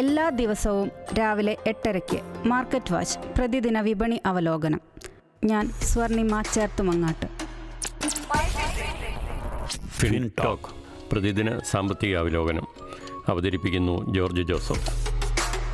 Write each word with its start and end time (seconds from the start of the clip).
എല്ലാ 0.00 0.28
ദിവസവും 0.28 0.90
രാവിലെ 1.18 1.56
എട്ടരയ്ക്ക് 1.66 2.18
മാർക്കറ്റ് 2.48 2.92
വാച്ച് 2.92 3.18
പ്രതിദിന 3.38 3.80
വിപണി 3.80 4.20
അവലോകനം. 4.26 4.80
ഞാൻ 5.44 5.70
സ്വർണിമ 5.70 6.42
ചേർത്തുമങ്ങാട്ട്. 6.42 7.26
ഫിൻ 9.88 10.30
ടോക്ക് 10.44 10.70
പ്രതിദിന 11.12 11.58
സാമ്പത്തിക 11.70 12.16
അവലോകനം. 12.16 12.66
അവതരിപ്പിക്കുന്നു 13.28 14.14
ജോർജ് 14.14 14.42
ജോസഫ്. 14.42 14.88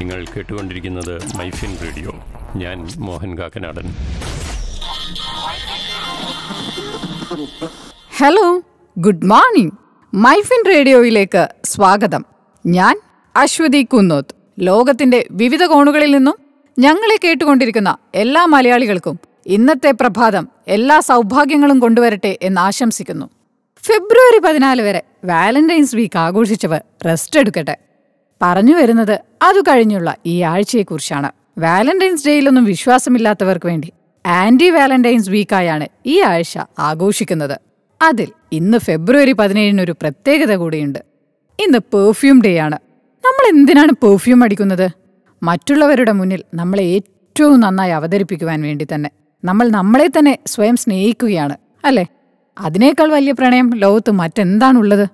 നിങ്ങൾ 0.01 0.27
കേട്ടുകൊണ്ടിരിക്കുന്നത് 0.37 1.15
മൈഫിൻ 1.37 1.79
റേഡിയോ. 1.83 2.13
ഞാൻ 2.57 2.89
Mohan 2.97 3.39
Kakkanadan. 3.39 3.87
Hello 8.17 8.63
good 8.99 9.25
morning 9.25 9.73
MyFin 10.15 10.63
റേഡിയോയിലേക്ക് 10.69 11.49
സ്വാഗതം. 11.65 12.25
ഞാൻ 12.67 13.01
അശ്വതി 13.37 13.83
കുന്നോത്ത് 13.83 14.35
ലോകത്തിന്റെ 14.61 15.27
വിവിധ 15.31 15.65
കോണുകളിൽ 15.65 16.17
നിന്നും 16.17 16.35
ഞങ്ങളെ 16.79 17.17
കേട്ടുകൊണ്ടിരിക്കുന്ന 17.25 17.97
എല്ലാ 18.15 18.47
മലയാളികൾക്കും 18.47 19.21
ഇന്നത്തെ 19.47 19.91
പ്രഭാതം 19.91 20.49
എല്ലാ 20.69 21.01
സൗഭാഗ്യങ്ങളും 21.01 21.79
കൊണ്ടുവരട്ടെ 21.79 22.39
എന്ന് 22.43 22.61
ആശംസിക്കുന്നു. 22.61 23.27
ഫെബ്രുവരി 23.85 24.39
പതിനാല് 24.39 24.83
വരെ 24.83 25.03
വാലന്റൈൻസ് 25.25 25.97
വീക്ക് 25.97 26.19
ആഘോഷിച്ചവർ 26.19 26.81
റെസ്റ്റ് 27.07 27.41
എടുക്കട്ടെ. 27.41 27.77
പറഞ്ഞു 28.43 28.75
വരുന്നത് 28.75 29.21
അതു 29.43 29.61
കഴിഞ്ഞുള്ള 29.61 30.17
ഈ 30.27 30.43
ആഴ്ചയെക്കുറിച്ചാണ്. 30.43 31.33
വാലന്റൈൻസ് 31.59 32.27
ഡേയിലൊന്നും 32.27 32.65
വിശ്വാസമില്ലാത്തവർക്ക് 32.65 33.67
വേണ്ടി 33.67 33.93
ആന്റി 34.27 34.71
വാലന്റൈൻസ് 34.71 35.31
വീക്കായാണ് 35.31 35.89
ഈ 36.07 36.21
ആഴ്ച 36.21 36.59
ആഘോഷിക്കുന്നത്. 36.79 37.61
അതിൽ 38.03 38.29
ഇന്ന് 38.53 38.79
ഫെബ്രുവരി 38.79 39.33
പതിനേഴിന് 39.33 39.83
ഒരു 39.83 39.93
പ്രത്യേകത 39.93 40.55
കൂടിയുണ്ട്. 40.55 40.99
ഇന്ന് 41.61 41.79
പെർഫ്യൂം 41.79 42.43
ഡേ 42.43 42.57
ആണ് 42.57 42.79
നമ്മൾ 43.27 43.45
എന്തിനാണ് 43.49 43.93
പെർഫ്യൂം 43.93 44.45
അടിക്കുന്നത്? 44.45 44.91
മറ്റുള്ളവരുടെ 45.43 46.13
മുന്നിൽ 46.13 46.43
നമ്മളെ 46.55 46.83
ഏറ്റവും 46.83 47.61
നന്നായി 47.61 47.91
അവതരിപ്പിക്കുവാൻ 47.91 48.63
വേണ്ടി 48.63 48.87
തന്നെ. 48.95 49.11
നമ്മൾ 49.45 49.69
നമ്മളെ 49.69 50.07
തന്നെ 50.07 50.39
സ്വയം 50.47 50.77
സ്നേഹിക്കുകയാണ് 50.77 51.57
അല്ലേ? 51.85 52.07
അതിനേക്കാൾ 52.59 53.09
വലിയ 53.13 53.33
പ്രണയം 53.33 53.75
ലോകത്ത് 53.75 54.11
മറ്റെന്താണുള്ളത്? 54.11 55.09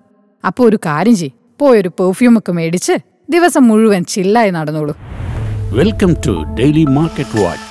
അപ്പോൾ 0.44 0.68
ഒരു 0.68 0.76
കാര്യം 0.76 1.16
ചെയ് 1.16 1.30
പോയൊരു 1.58 1.88
പെർഫ്യൂമൊക്കെ 1.88 2.52
മേടിച്ച് 2.52 2.92
ദിവസം 3.30 3.68
മുഴുവൻ 3.68 4.04
ചില്ലായി 4.04 4.50
നടന്നോളൂ. 4.50 4.96
Welcome 5.72 6.14
to 6.26 6.34
daily 6.60 6.84
market 6.84 7.40
watch 7.40 7.66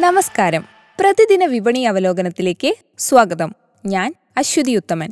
നമസ്കാരം. 0.00 0.64
പ്രതിദിന 1.00 1.44
വിപണി 1.44 1.80
അവലോകനത്തിലേക്ക് 1.80 2.74
സ്വാഗതം. 2.98 3.54
ഞാൻ 3.86 4.14
Aswathi 4.36 4.76
Uthaman. 4.76 5.10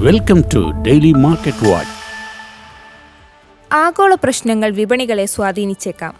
Welcome 0.00 0.40
to 0.54 0.58
daily 0.88 1.12
market 1.12 1.68
watch 1.70 1.97
ആഗോള 3.72 4.14
പ്രശ്നങ്ങൾ 4.14 4.70
വിപണികളെ 4.70 5.24
സ്വാധീനിച്ചേക്കാം. 5.24 6.14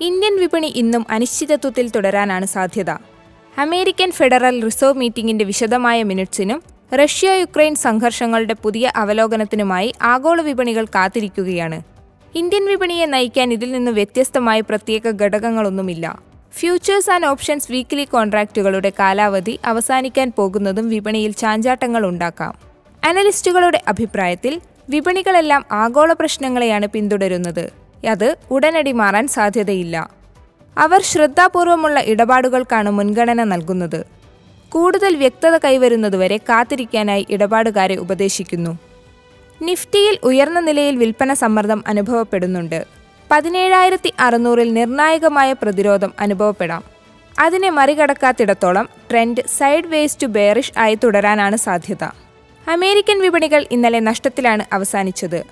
ഇന്ത്യൻ 0.00 0.38
വിപണി 0.38 0.66
ഇന്നും 0.66 1.06
അനിശ്ചിതത്വത്തിൽ 1.10 1.90
തുടരാനാണ് 1.90 2.46
സാധ്യത. 2.46 2.90
അമേരിക്കൻ 3.58 4.10
ഫെഡറൽ 4.10 4.64
റിസർവ് 4.64 4.94
മീറ്റിംഗിന്റെ 4.94 5.44
വിശദമായ 5.44 6.02
മിനിറ്റ്സിനും 6.02 6.62
റഷ്യ 6.94 7.30
യുക്രൈൻ 7.30 7.74
സംഘർഷങ്ങളുടെ 7.74 8.54
പുതിയ 8.54 8.92
അവലോകനത്തിനുമായി 8.96 9.94
ആഗോള 10.02 10.40
വിപണികൾ 10.40 10.84
കാത്തിരിക്കുകയാണ്. 10.84 11.82
ഇന്ത്യൻ 12.34 12.66
വിപണിയെ 12.66 13.06
നയിക്കാൻ 13.06 13.52
ഇതിൽ 13.52 13.72
നിന്ന് 13.72 13.90
വ്യത്യസ്തമായ 13.90 14.60
പ്രത്യേക 14.60 15.22
ഘടകങ്ങളൊന്നുമില്ല. 15.22 16.18
ഫ്യൂച്ചേഴ്സ് 16.52 17.10
ആൻഡ് 17.10 17.26
ഓപ്ഷൻസ് 17.26 17.72
വീക്ക്ലി 17.72 18.04
കോൺട്രാക്റ്റുകളുടെ 18.04 18.92
കാലാവധി 18.98 19.60
അവസാനിക്കാൻ 19.64 20.32
പോകുന്നതും 20.36 20.88
വിപണിയിൽ 20.88 21.32
ചാഞ്ചാട്ടങ്ങൾ 21.32 22.06
ഉണ്ടാക്കാം. 22.06 22.58
അനലിസ്റ്റുകളുടെ 23.04 23.82
അഭിപ്രായത്തിൽ 23.88 24.60
വിപണികളെല്ലാം 24.88 25.64
ആഗോള 25.72 26.12
പ്രശ്നങ്ങളെയാണ് 26.12 26.86
പിന്തുടരുന്നത്. 26.86 27.72
അത് 28.08 28.36
ഉടനടി 28.50 28.92
മാറാൻ 28.92 29.28
സാധ്യതയില്ല. 29.28 30.10
അവർ 30.78 31.02
ശ്രദ്ധാപൂർവമുള്ള 31.02 32.00
ഇടപാടുകൾക്കാണ് 32.00 32.90
മുൻഗണന 32.90 33.44
നൽകുന്നത്. 33.44 34.06
കൂടുതൽ 34.68 35.16
വ്യക്തത 35.16 35.56
കൈവരുന്നതുവരെ 35.56 36.36
കാത്തിരിക്കാനായി 36.36 37.26
ഇടപാടുകാരെ 37.30 37.96
ഉപദേശിക്കുന്നു. 37.96 38.78
നിഫ്റ്റിയിൽ 39.62 40.18
ഉയർന്ന 40.22 40.60
നിലയിൽ 40.60 40.96
വിൽപ്പന 40.96 41.34
സമ്മർദ്ദം 41.34 41.84
അനുഭവപ്പെടുന്നുണ്ട്. 41.86 42.86
പതിനേഴായിരത്തി 43.30 44.12
അറുന്നൂറിൽ 44.18 44.72
നിർണായകമായ 44.72 45.52
പ്രതിരോധം 45.52 46.12
അനുഭവപ്പെടാം. 46.18 46.82
അതിനെ 47.38 47.70
മറികടക്കാത്തിടത്തോളം 47.70 48.88
trend 49.10 49.42
side 49.46 49.86
vase 49.86 50.18
to 50.22 50.26
bearish 50.26 50.72
ആയി 50.78 50.94
തുടരാനാണ് 50.94 51.56
സാധ്യത. 51.56 52.27
അമേരിക്കൻ 52.72 53.20
വിപണികൾ 53.20 53.66
ഇന്നലെ 53.70 54.00
നഷ്ടത്തിലാണ് 54.00 54.64
അവസാനിച്ചത്. 54.72 55.44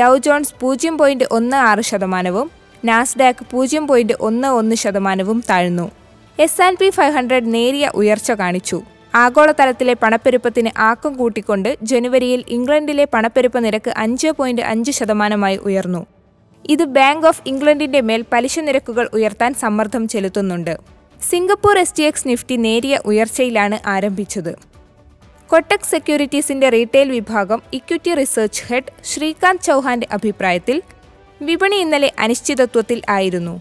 ഡൗ 0.00 0.16
ജോൺസ് 0.16 0.54
പൂജ്യം 0.60 0.98
പോയിന്റ് 0.98 1.26
ഒന്ന് 1.30 1.56
ആറ് 1.56 1.80
ശതമാനവും 1.80 2.50
നാസ്ഡാക്ക് 2.84 3.44
പൂജ്യം 3.50 3.86
പോയിന്റ് 3.86 4.14
ഒന്ന് 4.20 4.48
ഒന്ന് 4.48 4.76
ശതമാനവും 4.76 5.44
താഴ്ന്നു. 5.50 5.90
S 6.38 6.62
and 6.62 6.78
P 6.78 6.90
five 6.90 7.12
hundred 7.12 7.54
നേരിയ 7.54 7.90
ഉയർച്ച 7.94 8.30
കാണിച്ചു. 8.30 8.82
ആഗോളതലത്തിലെ 9.14 9.94
പണപ്പെരുപ്പത്തിന് 10.02 10.70
ആക്കം 10.78 11.14
കൂട്ടിക്കൊണ്ട് 11.14 11.70
ജനുവരിയിൽ 11.82 12.44
ഇംഗ്ലണ്ടിലെ 12.48 13.04
പണപ്പെരുപ്പ 13.14 13.58
നിരക്ക് 13.58 13.90
അഞ്ച് 13.96 14.28
പോയിന്റ് 14.28 14.62
അഞ്ച് 14.62 14.90
ശതമാനമായി 14.90 15.56
ഉയർന്നു. 15.56 16.06
ഇത് 16.70 16.84
ബാങ്ക് 16.98 17.26
ഓഫ് 17.26 17.42
ഇംഗ്ലണ്ടിന്റെ 17.46 18.00
മേൽ 18.00 18.24
പലിശ 18.32 18.58
നിരക്കുകൾ 18.58 19.08
ഉയർത്താൻ 19.14 19.54
സമ്മർദ്ദം 19.54 20.08
ചെലുത്തുന്നുണ്ട്. 20.08 20.76
Singapore 21.30 21.78
S 21.78 21.94
T 21.98 22.02
X 22.02 22.28
Nifty 22.28 22.56
നേരിയ 22.56 23.00
ഉയർച്ചയിലാണ് 23.06 23.78
ആരംഭിച്ചത്. 23.86 24.73
കൊട്ടക് 25.50 25.90
സെക്യൂരിറ്റീസിന്റെ 25.90 26.68
റീറ്റെയിൽ 26.74 27.08
വിഭാഗം 27.16 27.60
ഇക്വിറ്റി 27.78 28.12
റിസർച്ച് 28.20 28.62
ഹെഡ് 28.68 28.92
ശ്രീകാന്ത് 29.10 29.64
ചൗഹാന്റെ 29.66 30.06
അഭിപ്രായത്തിൽ 30.16 30.76
വിപണി 31.40 31.76
ഇന്നലെ 31.84 32.10
അനിശ്ചിതത്വത്തിൽ 32.18 32.98
ആയിരുന്നു. 33.08 33.54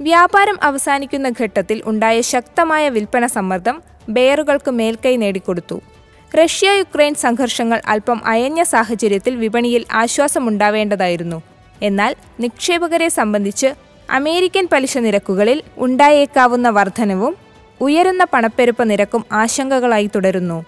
വ്യാപാരം 0.00 0.58
അവസാനിക്കുന്ന 0.62 1.28
ഘട്ടത്തിൽ 1.40 1.78
ഉണ്ടായ 1.86 2.16
ശക്തമായ 2.32 2.84
വിൽപ്പന 2.96 3.26
സമ്മർദ്ദം 3.36 3.76
ബെയറുകൾക്ക് 4.08 4.70
മേൽക്കൈ 4.70 5.14
നേടിക്കൊടുത്തു. 5.16 5.78
റഷ്യ 6.32 6.70
യുക്രൈൻ 6.78 7.14
സംഘർഷങ്ങൾ 7.24 7.80
അല്പം 7.86 8.20
അയഞ്ഞ 8.26 8.62
സാഹചര്യത്തിൽ 8.74 9.34
വിപണിയിൽ 9.36 9.82
ആശ്വാസമുണ്ടാവേണ്ടതായിരുന്നു 10.02 11.38
എന്നാൽ 11.82 12.12
നിക്ഷേപകരെ 12.40 13.08
സംബന്ധിച്ച് 13.18 13.70
അമേരിക്കൻ 14.08 14.64
പലിശ 14.72 14.98
നിരക്കുകളിൽ 14.98 15.58
ഉണ്ടായേക്കാവുന്ന 15.78 16.68
വർധനവും 16.70 17.34
ഉയരുന്ന 17.80 18.22
പണപ്പെരുപ്പ 18.32 18.82
നിരക്കും 18.82 19.22
ആശങ്കകളായി 19.32 20.08
തുടരുന്നു. 20.14 20.58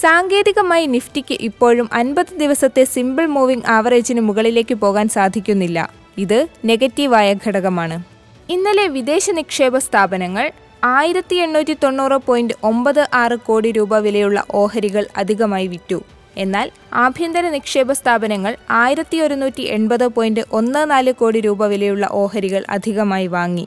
സാങ്കേതികമായി 0.00 0.86
നിഫ്റ്റിക്ക് 0.86 1.36
ഇപ്പോഴും 1.40 1.88
അൻപത് 1.92 2.32
ദിവസത്തെ 2.38 2.84
സിമ്പിൾ 2.84 3.26
മൂവിംഗ് 3.26 3.66
ആവറേജിന് 3.66 4.20
മുകളിലേക്ക് 4.20 4.74
പോകാൻ 4.74 5.08
സാധിക്കുന്നില്ല. 5.08 5.90
ഇത് 6.18 6.48
നെഗറ്റീവായ 6.64 7.34
ഘടകമാണ്. 7.46 8.02
ഇന്നലെ 8.50 8.88
വിദേശ 8.88 9.30
നിക്ഷേപ 9.30 9.78
സ്ഥാപനങ്ങൾ 9.78 10.50
ആയിരത്തി 10.84 11.36
എണ്ണൂറ്റി 11.36 11.76
തൊണ്ണൂറ് 11.84 12.18
പോയിന്റ് 12.26 12.54
ഒമ്പത് 12.64 13.08
ആറ് 13.14 13.36
കോടി 13.38 13.72
രൂപ 13.72 13.98
വിലയുള്ള 13.98 14.44
ഓഹരികൾ 14.54 15.06
അധികമായി 15.16 15.66
വിറ്റു. 15.66 16.02
എന്നാൽ 16.36 16.70
ആഭ്യന്തര 16.92 17.48
നിക്ഷേപ 17.48 17.92
സ്ഥാപനങ്ങൾ 17.92 18.56
ആയിരത്തി 18.70 19.20
ഒരുന്നൂറ്റി 19.20 19.62
എൺപത് 19.62 20.06
പോയിന്റ് 20.06 20.40
ഒന്ന് 20.52 20.90
നാല് 20.90 21.12
കോടി 21.12 21.40
രൂപ 21.40 21.66
വിലയുള്ള 21.66 22.08
ഓഹരികൾ 22.12 22.64
അധികമായി 22.68 23.26
വാങ്ങി. 23.26 23.66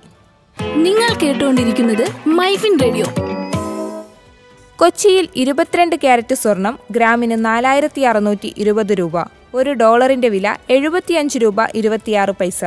നിങ്ങൾ 0.78 1.09
കേട്ടുകൊണ്ടിരിക്കുന്നത് 1.23 2.06
മൈഫിൻ 2.28 2.79
റേഡിയോ. 2.79 3.28
കൊച്ചിയിൽ 4.79 5.25
ഇരുപത്തിരണ്ട് 5.41 5.95
ക്യാരറ്റ് 6.03 6.35
സ്വർണം 6.41 6.75
ഗ്രാമിന് 6.95 7.38
നാലായിരത്തി 7.45 8.01
അറുന്നൂറ്റി 8.09 8.50
ഇരുപത് 8.62 8.94
രൂപ. 9.00 9.16
ഒരു 9.59 9.72
ഡോളറിന്റെ 9.81 10.29
വില 10.35 10.47
എഴുപത്തിയഞ്ച് 10.75 11.38
രൂപ 11.44 11.66
ഇരുപത്തിയാറ് 11.79 12.34
പൈസ. 12.40 12.62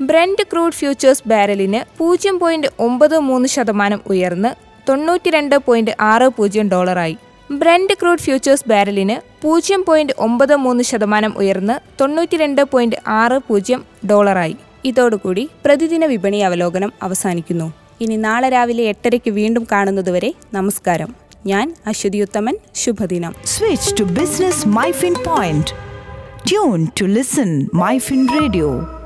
ബ്രെൻഡ് 0.00 0.44
ക്രൂഡ് 0.50 0.76
ഫ്യൂച്ചേഴ്സ് 0.78 1.24
ബാരലിന് 1.32 1.80
പൂജ്യം 1.98 2.36
പോയിന്റ് 2.42 2.70
ഒമ്പത് 2.86 3.16
മൂന്ന് 3.28 3.48
ശതമാനം 3.54 4.00
ഉയർന്ന് 4.12 4.50
തൊണ്ണൂറ്റിരണ്ട് 4.88 5.56
പോയിന്റ് 5.66 5.94
ആറ് 6.12 6.28
പൂജ്യം 6.36 6.68
ഡോളറായി. 6.74 7.16
ബ്രെൻഡ് 7.60 7.96
ക്രൂഡ് 8.00 8.24
ഫ്യൂച്ചേഴ്സ് 8.26 8.68
ബാരലിന് 8.70 9.16
പൂജ്യം 9.42 9.82
പോയിന്റ് 9.88 10.14
ഒമ്പത് 10.26 10.56
മൂന്ന് 10.64 10.82
ശതമാനം 10.90 11.32
ഉയർന്ന് 11.42 11.76
തൊണ്ണൂറ്റിരണ്ട് 12.00 12.62
പോയിന്റ് 12.72 12.98
ആറ് 13.20 13.38
പൂജ്യം 13.48 13.80
ഡോളറായി. 14.10 14.56
ഇതോടുകൂടി 14.90 15.44
പ്രതിദിന 15.64 16.04
വിപണി 16.12 16.40
അവലോകനം 16.48 16.92
അവസാനിക്കുന്നു. 17.06 17.68
ഇനി 18.04 18.16
നാളെ 18.26 18.48
രാവിലെ 18.48 18.84
എട്ടരയ്ക്ക് 18.92 19.30
വീണ്ടും 19.38 19.64
കാണുന്നതുവരെ 19.72 20.30
നമസ്കാരം. 20.58 21.10
ഞാൻ 21.45 21.75
അശ്വതിയുത്തമൻ 21.85 22.57
ശുഭദിനം 22.81 23.33
Switch 23.55 23.87
to 23.99 24.05
Business 24.19 24.57
MyFin 24.77 25.15
Point. 25.29 25.67
Tune 26.51 26.83
to 26.99 27.05
listen 27.07 27.51
MyFin 27.81 28.21
Radio. 28.39 28.96